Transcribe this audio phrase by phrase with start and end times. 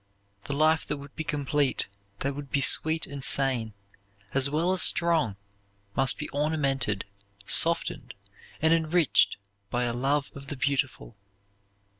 [0.45, 1.85] The life that would be complete;
[2.21, 3.75] that would be sweet and sane,
[4.33, 5.35] as well as strong,
[5.95, 7.05] must be ornamented,
[7.45, 8.15] softened,
[8.63, 9.37] and enriched
[9.69, 11.15] by a love of the beautiful.